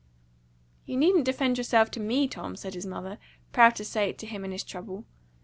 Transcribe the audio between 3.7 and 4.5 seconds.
to say it to him